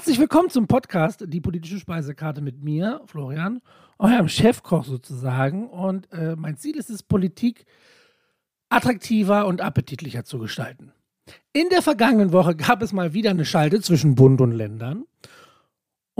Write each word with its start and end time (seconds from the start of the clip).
Herzlich 0.00 0.18
willkommen 0.18 0.48
zum 0.48 0.66
Podcast 0.66 1.26
Die 1.28 1.42
politische 1.42 1.78
Speisekarte 1.78 2.40
mit 2.40 2.62
mir, 2.62 3.02
Florian, 3.04 3.60
eurem 3.98 4.30
Chefkoch 4.30 4.86
sozusagen. 4.86 5.68
Und 5.68 6.10
äh, 6.10 6.36
mein 6.36 6.56
Ziel 6.56 6.78
ist 6.78 6.88
es, 6.88 7.02
Politik 7.02 7.66
attraktiver 8.70 9.46
und 9.46 9.60
appetitlicher 9.60 10.24
zu 10.24 10.38
gestalten. 10.38 10.94
In 11.52 11.68
der 11.68 11.82
vergangenen 11.82 12.32
Woche 12.32 12.56
gab 12.56 12.80
es 12.80 12.94
mal 12.94 13.12
wieder 13.12 13.28
eine 13.28 13.44
Schalte 13.44 13.82
zwischen 13.82 14.14
Bund 14.14 14.40
und 14.40 14.52
Ländern. 14.52 15.04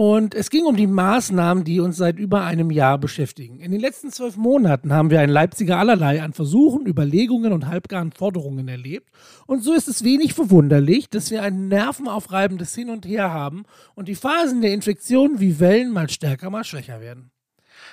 Und 0.03 0.35
es 0.35 0.49
ging 0.49 0.65
um 0.65 0.77
die 0.77 0.87
Maßnahmen, 0.87 1.63
die 1.63 1.79
uns 1.79 1.99
seit 1.99 2.19
über 2.19 2.43
einem 2.43 2.71
Jahr 2.71 2.97
beschäftigen. 2.97 3.61
In 3.61 3.71
den 3.71 3.83
letzten 3.83 4.11
zwölf 4.11 4.39
Monaten 4.39 4.95
haben 4.95 5.11
wir 5.11 5.21
ein 5.21 5.29
Leipziger 5.29 5.77
allerlei 5.77 6.23
an 6.23 6.33
Versuchen, 6.33 6.87
Überlegungen 6.87 7.53
und 7.53 7.67
halbgaren 7.67 8.11
Forderungen 8.11 8.67
erlebt. 8.67 9.11
Und 9.47 9.63
so 9.63 9.75
ist 9.75 9.89
es 9.89 10.03
wenig 10.03 10.33
verwunderlich, 10.33 11.11
dass 11.11 11.31
wir 11.31 11.43
ein 11.43 11.69
nervenaufreibendes 11.69 12.75
Hin 12.75 12.89
und 12.89 13.05
Her 13.05 13.31
haben 13.31 13.65
und 13.95 14.09
die 14.09 14.15
Phasen 14.15 14.63
der 14.63 14.73
Infektion 14.73 15.39
wie 15.39 15.61
Wellen 15.61 15.93
mal 15.93 16.09
stärker, 16.09 16.49
mal 16.49 16.65
schwächer 16.65 17.03
werden. 17.03 17.31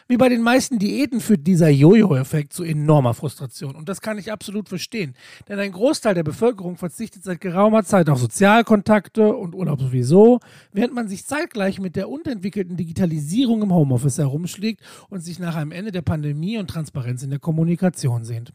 Wie 0.10 0.16
bei 0.16 0.30
den 0.30 0.42
meisten 0.42 0.80
Diäten 0.80 1.20
führt 1.20 1.46
dieser 1.46 1.68
Jojo-Effekt 1.68 2.54
zu 2.54 2.64
enormer 2.64 3.14
Frustration. 3.14 3.76
Und 3.76 3.90
das 3.90 4.00
kann 4.00 4.18
ich 4.18 4.32
absolut 4.32 4.70
verstehen. 4.70 5.16
Denn 5.50 5.60
ein 5.60 5.74
Großteil 5.74 6.14
der 6.14 6.24
Bevölkerung 6.24 6.78
verzichtet 6.78 7.26
seit 7.26 7.42
geraumer 7.42 7.84
Zeit 7.84 8.10
auf 8.10 8.20
Sozialkontakte 8.20 9.36
und 9.36 9.54
Urlaub 9.54 9.82
sowieso, 9.82 10.40
während 10.72 10.94
man 10.94 11.10
sich 11.10 11.26
zeitgleich 11.26 11.80
mit 11.80 11.98
der 11.98 12.10
unterentwickelten 12.10 12.78
Digitalisierung 12.78 13.64
im 13.64 13.74
Homeoffice 13.74 14.18
herumschlägt 14.20 14.82
und 15.10 15.20
sich 15.20 15.40
nach 15.40 15.58
einem 15.58 15.72
Ende 15.72 15.92
der 15.92 16.04
Pandemie 16.04 16.58
und 16.58 16.70
Transparenz 16.70 17.22
in 17.24 17.30
der 17.30 17.40
Kommunikation 17.40 18.24
sehnt. 18.24 18.54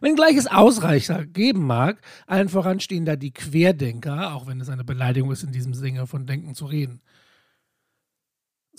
Wenngleich 0.00 0.36
es 0.36 0.46
Ausreicher 0.46 1.26
geben 1.26 1.66
mag, 1.66 2.00
allen 2.26 2.48
voran 2.48 2.80
stehen 2.80 3.04
da 3.04 3.16
die 3.16 3.32
Querdenker, 3.32 4.34
auch 4.34 4.46
wenn 4.46 4.60
es 4.60 4.68
eine 4.68 4.84
Beleidigung 4.84 5.32
ist, 5.32 5.42
in 5.42 5.52
diesem 5.52 5.74
Sinne 5.74 6.06
von 6.06 6.26
Denken 6.26 6.54
zu 6.54 6.66
reden. 6.66 7.00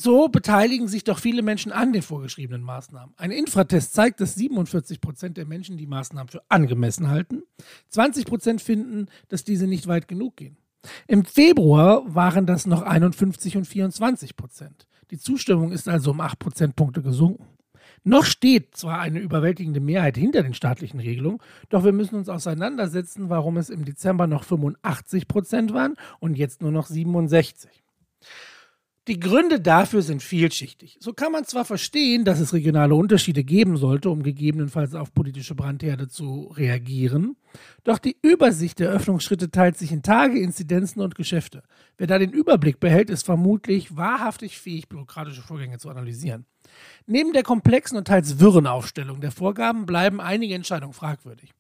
So 0.04 0.30
beteiligen 0.30 0.88
sich 0.88 1.04
doch 1.04 1.20
viele 1.20 1.44
Menschen 1.44 1.72
an 1.72 1.94
den 1.94 2.02
vorgeschriebenen 2.02 2.64
Maßnahmen. 2.64 3.14
Ein 3.18 3.30
Infratest 3.30 3.94
zeigt, 3.94 4.20
dass 4.20 4.34
47 4.34 5.00
Prozent 5.00 5.38
der 5.38 5.46
Menschen 5.46 5.78
die 5.78 5.86
Maßnahmen 5.86 6.28
für 6.28 6.42
angemessen 6.50 7.10
halten. 7.10 7.44
20 7.90 8.26
Prozent 8.26 8.62
finden, 8.64 9.10
dass 9.30 9.44
diese 9.44 9.68
nicht 9.68 9.86
weit 9.86 10.08
genug 10.08 10.38
gehen. 10.38 10.58
Im 11.08 11.24
Februar 11.24 12.04
waren 12.16 12.48
das 12.48 12.66
noch 12.66 12.82
51 12.82 13.58
und 13.58 13.66
24 13.66 14.36
Prozent. 14.36 14.88
Die 15.12 15.20
Zustimmung 15.20 15.72
ist 15.72 15.88
also 15.88 16.10
um 16.10 16.20
8 16.20 16.40
Prozentpunkte 16.40 17.04
gesunken. 17.04 17.46
Noch 18.04 18.26
steht 18.26 18.76
zwar 18.76 19.02
eine 19.02 19.20
überwältigende 19.20 19.82
Mehrheit 19.82 20.18
hinter 20.18 20.42
den 20.42 20.56
staatlichen 20.56 21.00
Regelungen, 21.00 21.42
doch 21.70 21.84
wir 21.84 21.92
müssen 21.92 22.16
uns 22.16 22.28
auseinandersetzen, 22.28 23.30
warum 23.30 23.58
es 23.58 23.70
im 23.70 23.86
Dezember 23.86 24.26
noch 24.26 24.46
85 24.46 25.28
Prozent 25.28 25.76
waren 25.76 25.94
und 26.20 26.40
jetzt 26.40 26.64
nur 26.64 26.72
noch 26.72 26.88
67. 26.88 27.70
Die 29.08 29.20
Gründe 29.20 29.60
dafür 29.60 30.04
sind 30.04 30.22
vielschichtig. 30.22 30.98
So 31.00 31.12
kann 31.14 31.32
man 31.32 31.46
zwar 31.46 31.66
verstehen, 31.66 32.24
dass 32.24 32.40
es 32.40 32.54
regionale 32.54 32.94
Unterschiede 32.94 33.44
geben 33.44 33.76
sollte, 33.78 34.12
um 34.12 34.22
gegebenenfalls 34.22 34.94
auf 34.94 35.12
politische 35.12 35.56
Brandherde 35.56 36.08
zu 36.08 36.54
reagieren, 36.56 37.36
doch 37.84 37.98
die 37.98 38.16
Übersicht 38.22 38.78
der 38.78 38.92
Öffnungsschritte 38.92 39.50
teilt 39.50 39.76
sich 39.76 39.92
in 39.92 40.04
Tage, 40.04 40.40
Inzidenzen 40.40 41.02
und 41.02 41.16
Geschäfte. 41.16 41.64
Wer 41.98 42.06
da 42.06 42.20
den 42.20 42.32
Überblick 42.32 42.80
behält, 42.80 43.10
ist 43.10 43.26
vermutlich 43.26 43.96
wahrhaftig 43.98 44.60
fähig, 44.60 44.88
bürokratische 44.88 45.42
Vorgänge 45.42 45.80
zu 45.80 45.90
analysieren. 45.90 46.46
Neben 47.08 47.34
der 47.34 47.44
komplexen 47.44 47.98
und 47.98 48.06
teils 48.08 48.40
wirren 48.40 48.68
Aufstellung 48.68 49.20
der 49.20 49.32
Vorgaben 49.32 49.88
bleiben 49.88 50.22
einige 50.22 50.54
Entscheidungen 50.54 50.94
fragwürdig. 50.94 51.54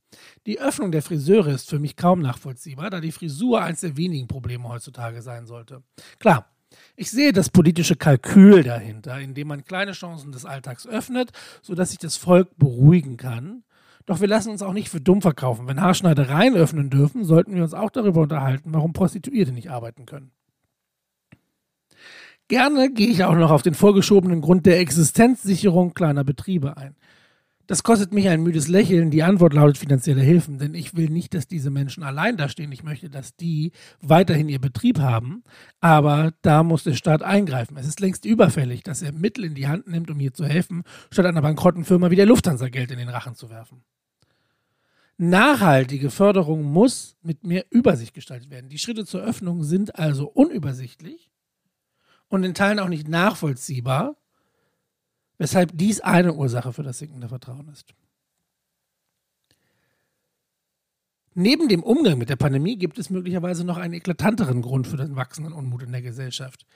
Die 0.45 0.59
Öffnung 0.59 0.91
der 0.91 1.01
Friseure 1.01 1.47
ist 1.47 1.71
für 1.71 1.79
mich 1.79 1.95
kaum 1.95 2.21
nachvollziehbar, 2.21 2.91
da 2.91 2.99
die 2.99 3.11
Frisur 3.11 3.61
eines 3.61 3.81
der 3.81 3.97
wenigen 3.97 4.27
Probleme 4.27 4.69
heutzutage 4.69 5.23
sein 5.23 5.47
sollte. 5.47 5.81
Klar, 6.19 6.47
ich 6.95 7.11
sehe 7.11 7.33
das 7.33 7.49
politische 7.49 7.95
Kalkül 7.95 8.63
dahinter, 8.63 9.19
indem 9.19 9.47
man 9.47 9.63
kleine 9.65 9.93
Chancen 9.93 10.31
des 10.31 10.45
Alltags 10.45 10.87
öffnet, 10.87 11.31
sodass 11.61 11.89
sich 11.89 11.99
das 11.99 12.17
Volk 12.17 12.57
beruhigen 12.57 13.17
kann. 13.17 13.63
Doch 14.05 14.19
wir 14.19 14.27
lassen 14.27 14.49
uns 14.49 14.61
auch 14.61 14.73
nicht 14.73 14.89
für 14.89 15.01
dumm 15.01 15.21
verkaufen. 15.21 15.67
Wenn 15.67 15.81
Haarschneidereien 15.81 16.55
öffnen 16.55 16.89
dürfen, 16.89 17.23
sollten 17.23 17.55
wir 17.55 17.63
uns 17.63 17.73
auch 17.73 17.91
darüber 17.91 18.21
unterhalten, 18.21 18.73
warum 18.73 18.93
Prostituierte 18.93 19.51
nicht 19.51 19.69
arbeiten 19.69 20.05
können. 20.05 20.31
Gerne 22.47 22.91
gehe 22.91 23.07
ich 23.07 23.23
auch 23.23 23.35
noch 23.35 23.51
auf 23.51 23.61
den 23.61 23.75
vorgeschobenen 23.75 24.41
Grund 24.41 24.65
der 24.65 24.79
Existenzsicherung 24.79 25.93
kleiner 25.93 26.25
Betriebe 26.25 26.75
ein. 26.75 26.95
Das 27.67 27.83
kostet 27.83 28.13
mich 28.13 28.27
ein 28.27 28.43
müdes 28.43 28.67
Lächeln. 28.67 29.11
Die 29.11 29.23
Antwort 29.23 29.53
lautet 29.53 29.77
finanzielle 29.77 30.21
Hilfen, 30.21 30.57
denn 30.57 30.73
ich 30.73 30.95
will 30.95 31.09
nicht, 31.09 31.33
dass 31.33 31.47
diese 31.47 31.69
Menschen 31.69 32.03
allein 32.03 32.35
dastehen. 32.37 32.71
Ich 32.71 32.83
möchte, 32.83 33.09
dass 33.09 33.35
die 33.35 33.71
weiterhin 34.01 34.49
ihr 34.49 34.59
Betrieb 34.59 34.99
haben. 34.99 35.43
Aber 35.79 36.33
da 36.41 36.63
muss 36.63 36.83
der 36.83 36.95
Staat 36.95 37.23
eingreifen. 37.23 37.77
Es 37.77 37.87
ist 37.87 37.99
längst 37.99 38.25
überfällig, 38.25 38.83
dass 38.83 39.01
er 39.01 39.13
Mittel 39.13 39.45
in 39.45 39.55
die 39.55 39.67
Hand 39.67 39.87
nimmt, 39.87 40.09
um 40.09 40.19
hier 40.19 40.33
zu 40.33 40.45
helfen, 40.45 40.83
statt 41.11 41.25
einer 41.25 41.41
bankrotten 41.41 41.85
Firma 41.85 42.11
wie 42.11 42.15
der 42.15 42.25
Lufthansa 42.25 42.69
Geld 42.69 42.91
in 42.91 42.97
den 42.97 43.09
Rachen 43.09 43.35
zu 43.35 43.49
werfen. 43.49 43.83
Nachhaltige 45.17 46.09
Förderung 46.09 46.63
muss 46.63 47.15
mit 47.21 47.43
mehr 47.43 47.65
Übersicht 47.69 48.15
gestaltet 48.15 48.49
werden. 48.49 48.69
Die 48.69 48.79
Schritte 48.79 49.05
zur 49.05 49.21
Öffnung 49.21 49.63
sind 49.63 49.99
also 49.99 50.27
unübersichtlich 50.27 51.29
und 52.27 52.43
in 52.43 52.55
Teilen 52.55 52.79
auch 52.79 52.87
nicht 52.87 53.07
nachvollziehbar 53.07 54.15
weshalb 55.41 55.71
dies 55.73 56.01
eine 56.01 56.35
Ursache 56.35 56.71
für 56.71 56.83
das 56.83 56.99
sinkende 56.99 57.27
Vertrauen 57.27 57.67
ist. 57.69 57.95
Neben 61.33 61.67
dem 61.67 61.81
Umgang 61.81 62.19
mit 62.19 62.29
der 62.29 62.35
Pandemie 62.35 62.77
gibt 62.77 62.99
es 62.99 63.09
möglicherweise 63.09 63.63
noch 63.63 63.77
einen 63.77 63.95
eklatanteren 63.95 64.61
Grund 64.61 64.85
für 64.85 64.97
den 64.97 65.15
wachsenden 65.15 65.53
Unmut 65.53 65.81
in 65.81 65.93
der 65.93 66.03
Gesellschaft. 66.03 66.67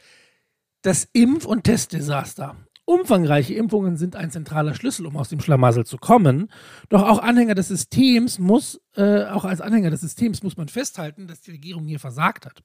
Das 0.82 1.08
Impf- 1.14 1.46
und 1.46 1.66
Testdesaster. 1.66 2.56
Umfangreiche 2.86 3.54
Impfungen 3.54 3.98
sind 3.98 4.16
ein 4.16 4.32
zentraler 4.32 4.74
Schlüssel, 4.74 5.06
um 5.06 5.16
aus 5.16 5.30
dem 5.30 5.42
Schlamassel 5.42 5.86
zu 5.86 5.98
kommen. 5.98 6.52
Doch 6.90 7.04
auch 7.04 7.20
Anhänger 7.20 7.54
des 7.54 7.68
Systems 7.68 8.40
muss, 8.40 8.82
äh, 8.96 9.26
auch 9.26 9.46
als 9.46 9.62
Anhänger 9.62 9.92
des 9.92 10.02
Systems 10.02 10.42
muss 10.42 10.58
man 10.58 10.70
festhalten, 10.70 11.28
dass 11.28 11.42
die 11.42 11.52
Regierung 11.52 11.86
hier 11.86 12.00
versagt 12.00 12.48
hat. 12.48 12.64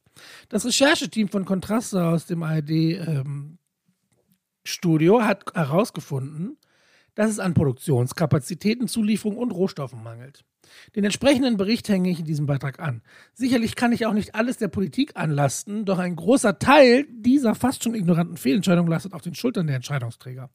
Das 0.48 0.64
Rechercheteam 0.64 1.28
von 1.28 1.44
Kontraste 1.44 2.06
aus 2.06 2.24
dem 2.24 2.42
ARD 2.42 2.70
ähm, 2.70 3.58
Studio 4.64 5.22
hat 5.22 5.44
herausgefunden, 5.54 6.56
dass 7.14 7.30
es 7.30 7.38
an 7.38 7.54
Produktionskapazitäten, 7.54 8.88
Zulieferung 8.88 9.36
und 9.36 9.50
Rohstoffen 9.50 10.02
mangelt. 10.02 10.44
Den 10.94 11.04
entsprechenden 11.04 11.56
Bericht 11.56 11.88
hänge 11.88 12.10
ich 12.10 12.20
in 12.20 12.24
diesem 12.24 12.46
Beitrag 12.46 12.78
an. 12.78 13.02
Sicherlich 13.34 13.74
kann 13.74 13.92
ich 13.92 14.06
auch 14.06 14.12
nicht 14.12 14.34
alles 14.34 14.56
der 14.56 14.68
Politik 14.68 15.12
anlasten, 15.16 15.84
doch 15.84 15.98
ein 15.98 16.16
großer 16.16 16.58
Teil 16.58 17.06
dieser 17.10 17.54
fast 17.54 17.82
schon 17.82 17.94
ignoranten 17.94 18.36
Fehlentscheidung 18.36 18.86
lastet 18.86 19.12
auf 19.12 19.22
den 19.22 19.34
Schultern 19.34 19.66
der 19.66 19.76
Entscheidungsträger. 19.76 20.50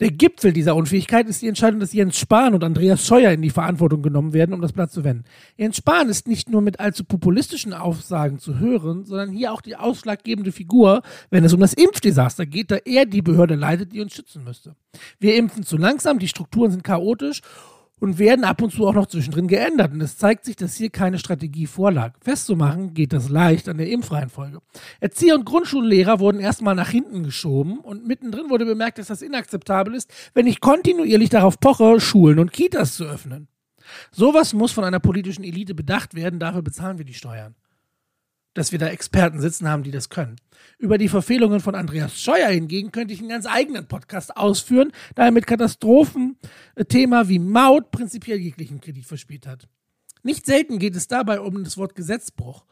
Der 0.00 0.10
Gipfel 0.10 0.52
dieser 0.52 0.74
Unfähigkeit 0.74 1.28
ist 1.28 1.42
die 1.42 1.48
Entscheidung, 1.48 1.80
dass 1.80 1.92
Jens 1.92 2.18
Spahn 2.18 2.54
und 2.54 2.64
Andreas 2.64 3.06
Scheuer 3.06 3.32
in 3.32 3.42
die 3.42 3.50
Verantwortung 3.50 4.02
genommen 4.02 4.32
werden, 4.32 4.52
um 4.52 4.60
das 4.60 4.72
Blatt 4.72 4.90
zu 4.90 5.04
wenden. 5.04 5.24
Jens 5.56 5.76
Spahn 5.76 6.08
ist 6.08 6.26
nicht 6.26 6.50
nur 6.50 6.62
mit 6.62 6.80
allzu 6.80 7.04
populistischen 7.04 7.72
Aussagen 7.72 8.38
zu 8.38 8.58
hören, 8.58 9.04
sondern 9.04 9.30
hier 9.30 9.52
auch 9.52 9.60
die 9.60 9.76
ausschlaggebende 9.76 10.52
Figur, 10.52 11.02
wenn 11.30 11.44
es 11.44 11.52
um 11.52 11.60
das 11.60 11.74
Impfdesaster 11.74 12.46
geht, 12.46 12.70
da 12.70 12.76
er 12.76 13.06
die 13.06 13.22
Behörde 13.22 13.54
leitet, 13.54 13.92
die 13.92 14.00
uns 14.00 14.14
schützen 14.14 14.44
müsste. 14.44 14.74
Wir 15.18 15.36
impfen 15.36 15.64
zu 15.64 15.76
langsam, 15.76 16.18
die 16.18 16.28
Strukturen 16.28 16.70
sind 16.70 16.84
chaotisch 16.84 17.40
und 18.04 18.18
werden 18.18 18.44
ab 18.44 18.60
und 18.60 18.70
zu 18.70 18.86
auch 18.86 18.92
noch 18.92 19.06
zwischendrin 19.06 19.48
geändert. 19.48 19.92
Und 19.92 20.02
es 20.02 20.18
zeigt 20.18 20.44
sich, 20.44 20.56
dass 20.56 20.76
hier 20.76 20.90
keine 20.90 21.18
Strategie 21.18 21.66
vorlag. 21.66 22.12
Festzumachen 22.20 22.92
geht 22.92 23.14
das 23.14 23.30
leicht 23.30 23.66
an 23.66 23.78
der 23.78 23.88
Impfreihenfolge. 23.88 24.58
Erzieher 25.00 25.36
und 25.36 25.46
Grundschullehrer 25.46 26.20
wurden 26.20 26.38
erstmal 26.38 26.74
nach 26.74 26.90
hinten 26.90 27.24
geschoben 27.24 27.78
und 27.78 28.06
mittendrin 28.06 28.50
wurde 28.50 28.66
bemerkt, 28.66 28.98
dass 28.98 29.06
das 29.06 29.22
inakzeptabel 29.22 29.94
ist, 29.94 30.12
wenn 30.34 30.46
ich 30.46 30.60
kontinuierlich 30.60 31.30
darauf 31.30 31.58
poche, 31.58 31.98
Schulen 31.98 32.38
und 32.38 32.52
Kitas 32.52 32.94
zu 32.94 33.04
öffnen. 33.04 33.48
Sowas 34.12 34.52
muss 34.52 34.72
von 34.72 34.84
einer 34.84 35.00
politischen 35.00 35.42
Elite 35.42 35.74
bedacht 35.74 36.14
werden, 36.14 36.38
dafür 36.38 36.60
bezahlen 36.60 36.98
wir 36.98 37.06
die 37.06 37.14
Steuern 37.14 37.54
dass 38.54 38.72
wir 38.72 38.78
da 38.78 38.86
Experten 38.86 39.40
sitzen 39.40 39.68
haben, 39.68 39.82
die 39.82 39.90
das 39.90 40.08
können. 40.08 40.36
Über 40.78 40.98
die 40.98 41.08
Verfehlungen 41.08 41.60
von 41.60 41.74
Andreas 41.74 42.20
Scheuer 42.20 42.48
hingegen 42.48 42.92
könnte 42.92 43.12
ich 43.12 43.20
einen 43.20 43.28
ganz 43.28 43.46
eigenen 43.46 43.86
Podcast 43.86 44.36
ausführen, 44.36 44.92
da 45.14 45.26
er 45.26 45.32
mit 45.32 45.46
Katastrophenthema 45.46 47.28
wie 47.28 47.38
Maut 47.38 47.90
prinzipiell 47.90 48.38
jeglichen 48.38 48.80
Kredit 48.80 49.04
verspielt 49.04 49.46
hat. 49.46 49.68
Nicht 50.22 50.46
selten 50.46 50.78
geht 50.78 50.96
es 50.96 51.06
dabei 51.06 51.40
um 51.40 51.64
das 51.64 51.76
Wort 51.76 51.94
Gesetzbruch. 51.94 52.64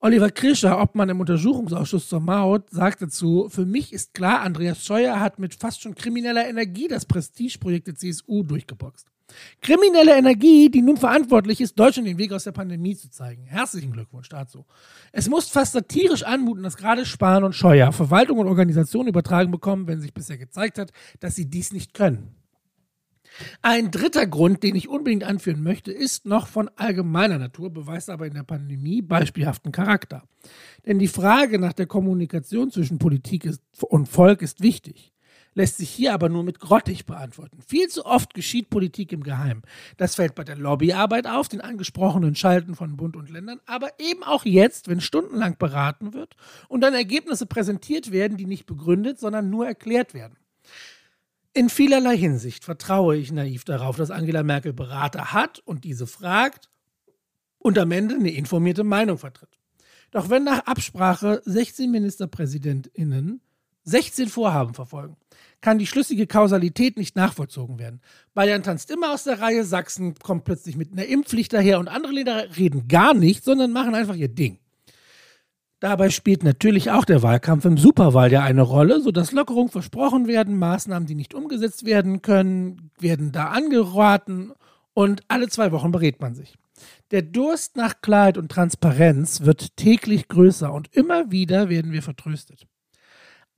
Oliver 0.00 0.30
Krischer, 0.30 0.80
Obmann 0.80 1.10
im 1.10 1.20
Untersuchungsausschuss 1.20 2.08
zur 2.08 2.20
Maut, 2.20 2.70
sagt 2.70 3.02
dazu, 3.02 3.48
für 3.50 3.66
mich 3.66 3.92
ist 3.92 4.14
klar, 4.14 4.40
Andreas 4.40 4.82
Scheuer 4.82 5.20
hat 5.20 5.38
mit 5.38 5.54
fast 5.54 5.82
schon 5.82 5.94
krimineller 5.94 6.48
Energie 6.48 6.88
das 6.88 7.04
Prestigeprojekt 7.04 7.86
der 7.86 7.94
CSU 7.96 8.42
durchgeboxt. 8.42 9.06
Kriminelle 9.60 10.16
Energie, 10.16 10.70
die 10.70 10.82
nun 10.82 10.96
verantwortlich 10.96 11.60
ist, 11.60 11.78
Deutschland 11.78 12.08
den 12.08 12.18
Weg 12.18 12.32
aus 12.32 12.44
der 12.44 12.52
Pandemie 12.52 12.96
zu 12.96 13.10
zeigen. 13.10 13.44
Herzlichen 13.44 13.92
Glückwunsch 13.92 14.28
dazu. 14.28 14.64
Es 15.12 15.28
muss 15.28 15.48
fast 15.48 15.72
satirisch 15.72 16.22
anmuten, 16.22 16.62
dass 16.62 16.76
gerade 16.76 17.04
Spahn 17.04 17.44
und 17.44 17.54
Scheuer 17.54 17.92
Verwaltung 17.92 18.38
und 18.38 18.46
Organisation 18.46 19.06
übertragen 19.06 19.50
bekommen, 19.50 19.86
wenn 19.86 20.00
sich 20.00 20.14
bisher 20.14 20.38
gezeigt 20.38 20.78
hat, 20.78 20.92
dass 21.20 21.34
sie 21.34 21.48
dies 21.48 21.72
nicht 21.72 21.94
können. 21.94 22.34
Ein 23.62 23.90
dritter 23.90 24.26
Grund, 24.26 24.62
den 24.62 24.74
ich 24.74 24.88
unbedingt 24.88 25.24
anführen 25.24 25.62
möchte, 25.62 25.92
ist 25.92 26.26
noch 26.26 26.46
von 26.46 26.68
allgemeiner 26.76 27.38
Natur, 27.38 27.70
beweist 27.70 28.10
aber 28.10 28.26
in 28.26 28.34
der 28.34 28.42
Pandemie 28.42 29.02
beispielhaften 29.02 29.72
Charakter. 29.72 30.24
Denn 30.86 30.98
die 30.98 31.08
Frage 31.08 31.58
nach 31.58 31.72
der 31.72 31.86
Kommunikation 31.86 32.70
zwischen 32.70 32.98
Politik 32.98 33.48
und 33.80 34.06
Volk 34.08 34.42
ist 34.42 34.62
wichtig 34.62 35.12
lässt 35.54 35.78
sich 35.78 35.90
hier 35.90 36.14
aber 36.14 36.28
nur 36.28 36.44
mit 36.44 36.60
grottig 36.60 37.06
beantworten. 37.06 37.60
Viel 37.66 37.88
zu 37.88 38.06
oft 38.06 38.34
geschieht 38.34 38.70
Politik 38.70 39.12
im 39.12 39.22
Geheimen. 39.22 39.62
Das 39.96 40.14
fällt 40.14 40.34
bei 40.34 40.44
der 40.44 40.56
Lobbyarbeit 40.56 41.26
auf, 41.26 41.48
den 41.48 41.60
angesprochenen 41.60 42.34
Schalten 42.34 42.74
von 42.74 42.96
Bund 42.96 43.16
und 43.16 43.30
Ländern, 43.30 43.60
aber 43.66 43.90
eben 43.98 44.22
auch 44.22 44.44
jetzt, 44.44 44.88
wenn 44.88 45.00
stundenlang 45.00 45.56
beraten 45.58 46.14
wird 46.14 46.36
und 46.68 46.80
dann 46.80 46.94
Ergebnisse 46.94 47.46
präsentiert 47.46 48.12
werden, 48.12 48.36
die 48.36 48.46
nicht 48.46 48.66
begründet, 48.66 49.18
sondern 49.18 49.50
nur 49.50 49.66
erklärt 49.66 50.14
werden. 50.14 50.36
In 51.52 51.68
vielerlei 51.68 52.16
Hinsicht 52.16 52.64
vertraue 52.64 53.16
ich 53.16 53.32
naiv 53.32 53.64
darauf, 53.64 53.96
dass 53.96 54.12
Angela 54.12 54.44
Merkel 54.44 54.72
Berater 54.72 55.32
hat 55.32 55.58
und 55.58 55.82
diese 55.82 56.06
fragt 56.06 56.70
und 57.58 57.76
am 57.76 57.90
Ende 57.90 58.14
eine 58.14 58.30
informierte 58.30 58.84
Meinung 58.84 59.18
vertritt. 59.18 59.58
Doch 60.12 60.30
wenn 60.30 60.44
nach 60.44 60.66
Absprache 60.66 61.42
16 61.44 61.90
Ministerpräsidentinnen 61.90 63.40
16 63.90 64.28
Vorhaben 64.28 64.74
verfolgen, 64.74 65.16
kann 65.60 65.78
die 65.78 65.86
schlüssige 65.86 66.26
Kausalität 66.26 66.96
nicht 66.96 67.16
nachvollzogen 67.16 67.78
werden. 67.78 68.00
Bayern 68.34 68.62
tanzt 68.62 68.90
immer 68.90 69.12
aus 69.12 69.24
der 69.24 69.40
Reihe, 69.40 69.64
Sachsen 69.64 70.14
kommt 70.14 70.44
plötzlich 70.44 70.76
mit 70.76 70.92
einer 70.92 71.06
Impfpflicht 71.06 71.52
daher 71.52 71.78
und 71.78 71.88
andere 71.88 72.12
Länder 72.12 72.56
reden 72.56 72.88
gar 72.88 73.14
nicht, 73.14 73.44
sondern 73.44 73.72
machen 73.72 73.94
einfach 73.94 74.16
ihr 74.16 74.28
Ding. 74.28 74.58
Dabei 75.80 76.10
spielt 76.10 76.44
natürlich 76.44 76.90
auch 76.90 77.06
der 77.06 77.22
Wahlkampf 77.22 77.64
im 77.64 77.78
Superwahl 77.78 78.30
ja 78.30 78.42
eine 78.42 78.60
Rolle, 78.60 79.00
sodass 79.00 79.32
Lockerungen 79.32 79.70
versprochen 79.70 80.26
werden, 80.26 80.58
Maßnahmen, 80.58 81.06
die 81.06 81.14
nicht 81.14 81.32
umgesetzt 81.32 81.86
werden 81.86 82.20
können, 82.20 82.90
werden 82.98 83.32
da 83.32 83.46
angeraten 83.46 84.52
und 84.92 85.22
alle 85.28 85.48
zwei 85.48 85.72
Wochen 85.72 85.90
berät 85.90 86.20
man 86.20 86.34
sich. 86.34 86.54
Der 87.10 87.22
Durst 87.22 87.76
nach 87.76 88.02
Klarheit 88.02 88.36
und 88.36 88.50
Transparenz 88.50 89.42
wird 89.42 89.76
täglich 89.76 90.28
größer 90.28 90.72
und 90.72 90.94
immer 90.94 91.30
wieder 91.30 91.70
werden 91.70 91.92
wir 91.92 92.02
vertröstet. 92.02 92.66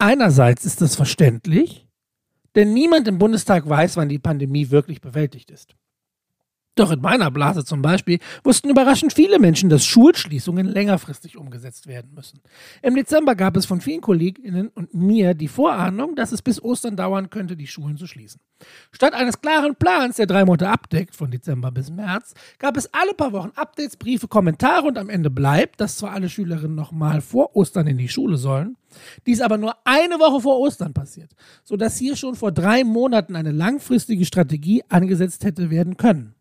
Einerseits 0.04 0.64
ist 0.64 0.80
das 0.80 0.96
verständlich, 0.96 1.86
denn 2.56 2.74
niemand 2.74 3.06
im 3.06 3.18
Bundestag 3.18 3.68
weiß, 3.68 3.96
wann 3.96 4.08
die 4.08 4.18
Pandemie 4.18 4.70
wirklich 4.70 5.00
bewältigt 5.00 5.52
ist. 5.52 5.76
Doch 6.74 6.90
in 6.90 7.02
meiner 7.02 7.30
Blase 7.30 7.66
zum 7.66 7.82
Beispiel 7.82 8.18
wussten 8.44 8.70
überraschend 8.70 9.12
viele 9.12 9.38
Menschen, 9.38 9.68
dass 9.68 9.84
Schulschließungen 9.84 10.66
längerfristig 10.66 11.36
umgesetzt 11.36 11.86
werden 11.86 12.14
müssen. 12.14 12.40
Im 12.80 12.94
Dezember 12.94 13.34
gab 13.34 13.58
es 13.58 13.66
von 13.66 13.82
vielen 13.82 14.00
Kolleginnen 14.00 14.68
und 14.68 14.94
mir 14.94 15.34
die 15.34 15.48
Vorahnung, 15.48 16.16
dass 16.16 16.32
es 16.32 16.40
bis 16.40 16.62
Ostern 16.62 16.96
dauern 16.96 17.28
könnte, 17.28 17.56
die 17.56 17.66
Schulen 17.66 17.98
zu 17.98 18.06
schließen. 18.06 18.40
Statt 18.90 19.12
eines 19.12 19.42
klaren 19.42 19.74
Plans, 19.74 20.16
der 20.16 20.26
drei 20.26 20.46
Monate 20.46 20.70
abdeckt, 20.70 21.14
von 21.14 21.30
Dezember 21.30 21.70
bis 21.70 21.90
März, 21.90 22.32
gab 22.58 22.78
es 22.78 22.88
alle 22.94 23.12
paar 23.12 23.32
Wochen 23.32 23.52
Updates, 23.54 23.98
Briefe, 23.98 24.28
Kommentare 24.28 24.86
und 24.86 24.96
am 24.96 25.10
Ende 25.10 25.28
bleibt, 25.28 25.78
dass 25.78 25.98
zwar 25.98 26.12
alle 26.12 26.30
Schülerinnen 26.30 26.74
nochmal 26.74 27.20
vor 27.20 27.54
Ostern 27.54 27.86
in 27.86 27.98
die 27.98 28.08
Schule 28.08 28.38
sollen, 28.38 28.78
dies 29.26 29.42
aber 29.42 29.58
nur 29.58 29.76
eine 29.84 30.18
Woche 30.18 30.40
vor 30.40 30.58
Ostern 30.58 30.94
passiert, 30.94 31.32
sodass 31.64 31.98
hier 31.98 32.16
schon 32.16 32.34
vor 32.34 32.50
drei 32.50 32.82
Monaten 32.82 33.36
eine 33.36 33.52
langfristige 33.52 34.24
Strategie 34.24 34.82
angesetzt 34.88 35.44
hätte 35.44 35.68
werden 35.68 35.98
können. 35.98 36.34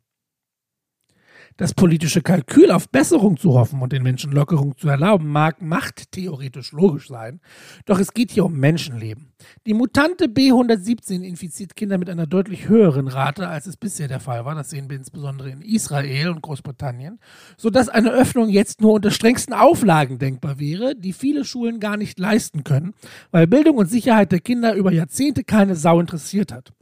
Das 1.58 1.74
politische 1.74 2.22
Kalkül 2.22 2.72
auf 2.72 2.90
Besserung 2.90 3.38
zu 3.38 3.54
hoffen 3.54 3.82
und 3.82 3.92
den 3.92 4.04
Menschen 4.04 4.32
Lockerung 4.32 4.78
zu 4.78 4.88
erlauben, 4.88 5.28
mag 5.28 5.62
machttheoretisch 5.62 6.72
logisch 6.72 7.08
sein, 7.08 7.40
doch 7.86 8.00
es 8.00 8.14
geht 8.14 8.32
hier 8.32 8.46
um 8.46 8.54
Menschenleben. 8.54 9.32
Die 9.66 9.74
Mutante 9.74 10.26
B117 10.26 11.22
infiziert 11.22 11.76
Kinder 11.76 11.98
mit 11.98 12.10
einer 12.10 12.28
deutlich 12.28 12.70
höheren 12.70 13.08
Rate, 13.08 13.48
als 13.48 13.68
es 13.68 13.78
bisher 13.78 14.08
der 14.08 14.20
Fall 14.20 14.46
war. 14.46 14.56
Das 14.56 14.70
sehen 14.70 14.90
wir 14.90 14.98
insbesondere 14.98 15.50
in 15.50 15.62
Israel 15.62 16.30
und 16.30 16.42
Großbritannien, 16.42 17.20
sodass 17.58 17.90
eine 17.90 18.12
Öffnung 18.12 18.50
jetzt 18.50 18.82
nur 18.82 18.94
unter 18.94 19.12
strengsten 19.12 19.54
Auflagen 19.54 20.20
denkbar 20.20 20.60
wäre, 20.60 20.96
die 20.96 21.14
viele 21.14 21.46
Schulen 21.46 21.80
gar 21.80 21.98
nicht 21.98 22.20
leisten 22.20 22.64
können, 22.64 22.94
weil 23.32 23.48
Bildung 23.48 23.78
und 23.78 23.90
Sicherheit 23.90 24.32
der 24.32 24.40
Kinder 24.40 24.74
über 24.74 24.92
Jahrzehnte 24.92 25.44
keine 25.44 25.76
Sau 25.76 26.00
interessiert 26.00 26.52
hat. 26.52 26.74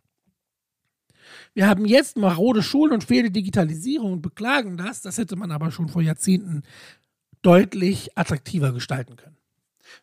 Wir 1.53 1.67
haben 1.67 1.85
jetzt 1.85 2.17
marode 2.17 2.63
Schulen 2.63 2.93
und 2.93 3.03
fehlende 3.03 3.31
Digitalisierung 3.31 4.13
und 4.13 4.21
beklagen 4.21 4.77
das. 4.77 5.01
Das 5.01 5.17
hätte 5.17 5.35
man 5.35 5.51
aber 5.51 5.71
schon 5.71 5.89
vor 5.89 6.01
Jahrzehnten 6.01 6.63
deutlich 7.41 8.17
attraktiver 8.17 8.71
gestalten 8.71 9.15
können. 9.15 9.39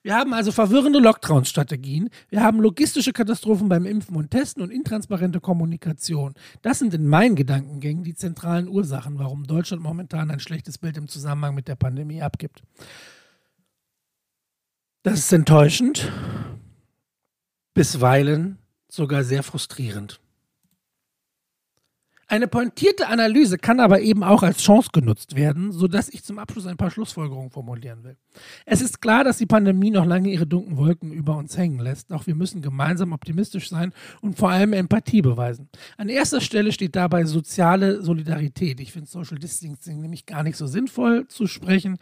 Wir 0.02 0.16
haben 0.16 0.32
also 0.34 0.52
verwirrende 0.52 0.98
Lockdown-Strategien. 0.98 2.10
Wir 2.28 2.42
haben 2.42 2.60
logistische 2.60 3.12
Katastrophen 3.12 3.68
beim 3.68 3.86
Impfen 3.86 4.16
und 4.16 4.30
Testen 4.30 4.62
und 4.62 4.70
intransparente 4.70 5.40
Kommunikation. 5.40 6.34
Das 6.62 6.78
sind 6.78 6.94
in 6.94 7.06
meinen 7.06 7.36
Gedankengängen 7.36 8.04
die 8.04 8.14
zentralen 8.14 8.68
Ursachen, 8.68 9.18
warum 9.18 9.46
Deutschland 9.46 9.82
momentan 9.82 10.30
ein 10.30 10.40
schlechtes 10.40 10.78
Bild 10.78 10.96
im 10.96 11.08
Zusammenhang 11.08 11.54
mit 11.54 11.68
der 11.68 11.76
Pandemie 11.76 12.22
abgibt. 12.22 12.62
Das 15.02 15.20
ist 15.20 15.32
enttäuschend, 15.32 16.10
bisweilen 17.74 18.58
sogar 18.88 19.22
sehr 19.22 19.44
frustrierend. 19.44 20.20
Eine 22.28 22.48
pointierte 22.48 23.06
Analyse 23.06 23.56
kann 23.56 23.78
aber 23.78 24.00
eben 24.00 24.24
auch 24.24 24.42
als 24.42 24.58
Chance 24.58 24.90
genutzt 24.92 25.36
werden, 25.36 25.70
sodass 25.70 26.08
ich 26.08 26.24
zum 26.24 26.40
Abschluss 26.40 26.66
ein 26.66 26.76
paar 26.76 26.90
Schlussfolgerungen 26.90 27.50
formulieren 27.50 28.02
will. 28.02 28.16
Es 28.64 28.82
ist 28.82 29.00
klar, 29.00 29.22
dass 29.22 29.38
die 29.38 29.46
Pandemie 29.46 29.90
noch 29.90 30.04
lange 30.04 30.30
ihre 30.30 30.46
dunklen 30.46 30.76
Wolken 30.76 31.12
über 31.12 31.36
uns 31.36 31.56
hängen 31.56 31.78
lässt, 31.78 32.10
doch 32.10 32.26
wir 32.26 32.34
müssen 32.34 32.62
gemeinsam 32.62 33.12
optimistisch 33.12 33.68
sein 33.68 33.92
und 34.22 34.36
vor 34.36 34.50
allem 34.50 34.72
Empathie 34.72 35.22
beweisen. 35.22 35.68
An 35.96 36.08
erster 36.08 36.40
Stelle 36.40 36.72
steht 36.72 36.96
dabei 36.96 37.24
soziale 37.26 38.02
Solidarität. 38.02 38.80
Ich 38.80 38.92
finde 38.92 39.08
Social 39.08 39.38
Distancing 39.38 40.00
nämlich 40.00 40.26
gar 40.26 40.42
nicht 40.42 40.56
so 40.56 40.66
sinnvoll 40.66 41.28
zu 41.28 41.46
sprechen, 41.46 41.96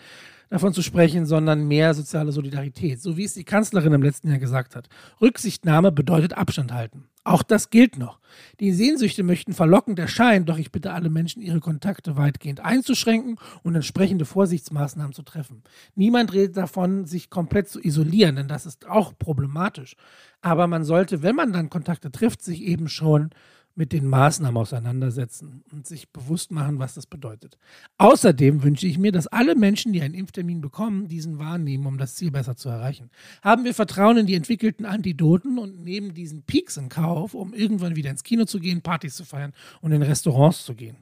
davon 0.50 0.73
zu 0.73 0.82
sprechen, 0.82 1.26
sondern 1.26 1.67
mehr 1.67 1.94
soziale 1.94 2.32
Solidarität, 2.32 3.00
so 3.00 3.17
wie 3.17 3.25
es 3.25 3.35
die 3.35 3.44
Kanzlerin 3.44 3.93
im 3.93 4.02
letzten 4.02 4.29
Jahr 4.29 4.38
gesagt 4.38 4.76
hat. 4.76 4.88
Rücksichtnahme 5.20 5.93
bedeutet 5.93 6.35
Abstand 6.35 6.73
halten. 6.73 7.08
Auch 7.26 7.43
das 7.43 7.70
gilt 7.70 7.99
noch. 7.99 8.20
Die 8.61 8.73
Sehnsüchte 8.73 9.23
möchten 9.23 9.55
verlockend 9.55 9.99
erscheinen, 9.99 10.44
doch 10.44 10.58
ich 10.58 10.70
bitte 10.70 10.93
alle 10.93 11.08
Menschen, 11.08 11.41
ihre 11.41 11.61
Kontakte 11.61 12.19
weitgehend 12.19 12.61
einzuschränken 12.61 13.38
und 13.62 13.75
entsprechende 13.75 14.26
Vorsichtsmaßnahmen 14.26 15.14
zu 15.14 15.23
treffen. 15.23 15.62
Niemand 15.94 16.35
redet 16.35 16.58
davon, 16.58 17.06
sich 17.06 17.31
komplett 17.31 17.70
zu 17.70 17.81
isolieren, 17.82 18.37
denn 18.37 18.49
das 18.49 18.67
ist 18.67 18.87
auch 18.87 19.19
problematisch. 19.19 19.97
Aber 20.42 20.66
man 20.66 20.85
sollte, 20.85 21.23
wenn 21.23 21.35
man 21.35 21.54
dann 21.54 21.71
Kontakte 21.71 22.12
trifft, 22.12 22.42
sich 22.42 22.61
eben 22.61 22.88
schon 22.88 23.30
mit 23.76 23.93
den 23.93 24.07
Maßnahmen 24.07 24.57
auseinandersetzen 24.57 25.64
und 25.73 25.87
sich 25.87 26.11
bewusst 26.11 26.50
machen, 26.50 26.78
was 26.78 26.95
das 26.95 27.07
bedeutet. 27.07 27.59
Außerdem 27.99 28.62
wünsche 28.62 28.87
ich 28.87 28.99
mir, 28.99 29.12
dass 29.12 29.26
alle 29.26 29.54
Menschen, 29.57 29.93
die 29.93 30.02
einen 30.02 30.14
Impftermin 30.14 30.61
bekommen, 30.61 31.09
diesen 31.09 31.38
wahrnehmen, 31.38 31.87
um 31.87 31.99
das 31.99 32.14
Ziel 32.14 32.31
besser 32.31 32.57
zu 32.57 32.69
erreichen. 32.69 33.11
Haben 33.43 33.64
wir 33.64 33.75
Vertrauen 33.75 34.19
in 34.19 34.26
die 34.26 34.35
entwickelten 34.35 34.87
Antidoten 34.87 35.59
und 35.59 35.83
nehmen 35.83 36.14
diesen 36.14 36.43
Peaks 36.43 36.76
in 36.76 36.88
Kauf, 36.88 37.35
um 37.35 37.52
irgendwann 37.52 37.97
wieder 37.97 38.11
ins 38.11 38.23
Kino 38.23 38.45
zu 38.45 38.61
gehen, 38.61 38.83
Partys 38.83 39.16
zu 39.16 39.25
feiern 39.25 39.52
und 39.81 39.93
in 39.93 40.02
Restaurants 40.02 40.64
zu 40.64 40.75
gehen. 40.75 40.97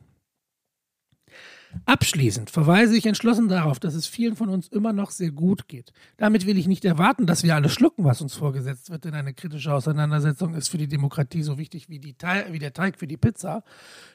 Abschließend 1.85 2.50
verweise 2.50 2.97
ich 2.97 3.07
entschlossen 3.07 3.49
darauf, 3.49 3.81
dass 3.81 3.95
es 3.95 4.07
vielen 4.07 4.37
von 4.37 4.49
uns 4.49 4.69
immer 4.69 4.93
noch 4.93 5.11
sehr 5.11 5.31
gut 5.31 5.69
geht. 5.69 5.93
Damit 6.17 6.47
will 6.47 6.59
ich 6.59 6.69
nicht 6.69 6.85
erwarten, 6.85 7.26
dass 7.26 7.43
wir 7.43 7.55
alles 7.55 7.73
schlucken, 7.73 8.05
was 8.05 8.21
uns 8.21 8.35
vorgesetzt 8.35 8.91
wird, 8.91 9.05
denn 9.05 9.14
eine 9.14 9.35
kritische 9.35 9.73
Auseinandersetzung 9.73 10.55
ist 10.55 10.69
für 10.69 10.79
die 10.79 10.88
Demokratie 10.88 11.43
so 11.43 11.59
wichtig 11.59 11.88
wie, 11.88 12.02
wie 12.02 12.59
der 12.59 12.73
Teig 12.73 12.99
für 12.99 13.07
die 13.07 13.17
Pizza. 13.17 13.64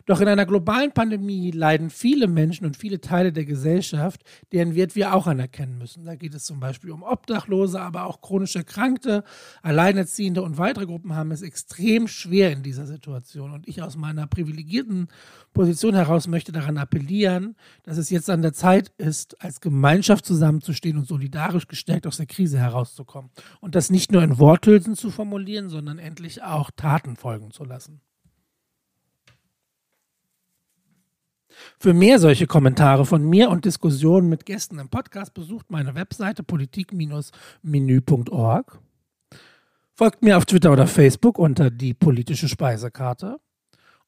Doch 0.05 0.21
in 0.21 0.27
einer 0.27 0.45
globalen 0.45 0.91
Pandemie 0.91 1.51
leiden 1.51 1.89
viele 1.89 2.27
Menschen 2.27 2.65
und 2.65 2.77
viele 2.77 3.01
Teile 3.01 3.33
der 3.33 3.45
Gesellschaft, 3.45 4.21
deren 4.51 4.75
Wert 4.75 4.95
wir 4.95 5.13
auch 5.13 5.27
anerkennen 5.27 5.77
müssen. 5.77 6.05
Da 6.05 6.15
geht 6.15 6.35
es 6.35 6.45
zum 6.45 6.59
Beispiel 6.59 6.91
um 6.91 7.03
Obdachlose, 7.03 7.81
aber 7.81 8.05
auch 8.05 8.21
chronisch 8.21 8.55
Erkrankte, 8.55 9.23
Alleinerziehende 9.63 10.41
und 10.41 10.57
weitere 10.57 10.85
Gruppen 10.85 11.15
haben 11.15 11.31
es 11.31 11.41
extrem 11.41 12.07
schwer 12.07 12.51
in 12.51 12.63
dieser 12.63 12.85
Situation. 12.85 13.51
Und 13.51 13.67
ich 13.67 13.81
aus 13.81 13.97
meiner 13.97 14.27
privilegierten 14.27 15.07
Position 15.53 15.95
heraus 15.95 16.27
möchte 16.27 16.51
daran 16.51 16.77
appellieren, 16.77 17.46
dass 17.83 17.97
es 17.97 18.09
jetzt 18.09 18.29
an 18.29 18.41
der 18.41 18.53
Zeit 18.53 18.91
ist, 18.97 19.41
als 19.41 19.61
Gemeinschaft 19.61 20.25
zusammenzustehen 20.25 20.97
und 20.97 21.07
solidarisch 21.07 21.67
gestärkt 21.67 22.07
aus 22.07 22.17
der 22.17 22.25
Krise 22.25 22.59
herauszukommen. 22.59 23.31
Und 23.61 23.75
das 23.75 23.89
nicht 23.89 24.11
nur 24.11 24.23
in 24.23 24.39
Worthülsen 24.39 24.95
zu 24.95 25.11
formulieren, 25.11 25.69
sondern 25.69 25.99
endlich 25.99 26.43
auch 26.43 26.71
Taten 26.71 27.15
folgen 27.15 27.51
zu 27.51 27.63
lassen. 27.63 28.01
Für 31.79 31.93
mehr 31.93 32.19
solche 32.19 32.45
Kommentare 32.47 33.05
von 33.05 33.23
mir 33.23 33.49
und 33.49 33.63
Diskussionen 33.65 34.29
mit 34.29 34.45
Gästen 34.45 34.79
im 34.79 34.87
Podcast 34.89 35.33
besucht 35.33 35.71
meine 35.71 35.95
Webseite 35.95 36.43
politik-menü.org. 36.43 38.79
Folgt 39.93 40.21
mir 40.21 40.37
auf 40.37 40.45
Twitter 40.45 40.71
oder 40.71 40.85
Facebook 40.85 41.39
unter 41.39 41.71
die 41.71 41.95
politische 41.95 42.47
Speisekarte 42.47 43.39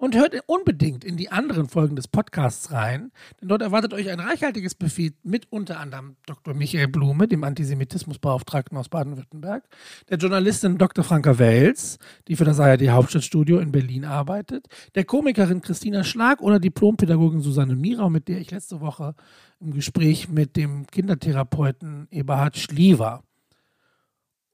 Und 0.01 0.15
hört 0.15 0.33
unbedingt 0.45 1.03
in 1.03 1.17
die 1.17 1.29
anderen 1.29 1.67
Folgen 1.67 1.97
des 1.97 2.07
Podcasts 2.07 2.71
rein, 2.71 3.11
denn 3.41 3.49
dort 3.49 3.61
erwartet 3.61 3.93
euch 3.93 4.09
ein 4.09 4.21
reichhaltiges 4.21 4.73
Buffet 4.73 5.11
mit 5.23 5.51
unter 5.51 5.77
anderem 5.77 6.15
Dr. 6.25 6.53
Michael 6.53 6.87
Blume, 6.87 7.27
dem 7.27 7.43
Antisemitismusbeauftragten 7.43 8.77
aus 8.77 8.87
Baden-Württemberg, 8.87 9.67
der 10.09 10.17
Journalistin 10.17 10.77
Dr. 10.77 11.03
Franka 11.03 11.37
Wels, 11.37 11.99
die 12.29 12.37
für 12.37 12.45
das 12.45 12.61
ARD 12.61 12.87
Hauptstadtstudio 12.87 13.59
in 13.59 13.73
Berlin 13.73 14.05
arbeitet, 14.05 14.67
der 14.95 15.03
Komikerin 15.03 15.59
Christina 15.59 16.05
Schlag 16.05 16.39
oder 16.41 16.61
Diplompädagogin 16.61 17.41
Susanne 17.41 17.75
Mirau, 17.75 18.09
mit 18.09 18.29
der 18.29 18.39
ich 18.39 18.51
letzte 18.51 18.79
Woche 18.79 19.15
im 19.59 19.73
Gespräch 19.73 20.29
mit 20.29 20.55
dem 20.55 20.87
Kindertherapeuten 20.87 22.07
Eberhard 22.09 22.55
Schliever. 22.55 23.21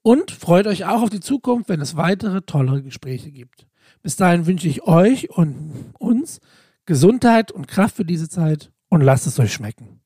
Und 0.01 0.31
freut 0.31 0.65
euch 0.65 0.85
auch 0.85 1.03
auf 1.03 1.11
die 1.11 1.19
Zukunft, 1.19 1.69
wenn 1.69 1.81
es 1.81 1.95
weitere 1.95 2.41
tolle 2.41 2.81
Gespräche 2.81 3.29
gibt. 3.31 3.67
Bis 4.05 4.17
dahin 4.17 4.45
wünsche 4.45 4.67
ich 4.67 4.83
euch 4.83 5.31
und 5.31 5.95
uns 5.97 6.39
Gesundheit 6.85 7.51
und 7.51 7.67
Kraft 7.67 7.95
für 7.95 8.05
diese 8.05 8.29
Zeit 8.29 8.71
und 8.87 9.01
lasst 9.01 9.25
es 9.25 9.39
euch 9.39 9.51
schmecken. 9.51 9.99